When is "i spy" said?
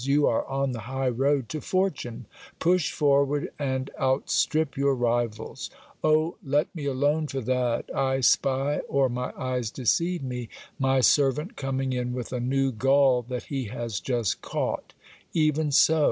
7.95-8.79